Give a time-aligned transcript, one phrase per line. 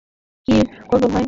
[0.47, 0.55] কী
[0.89, 1.19] করব ভাই!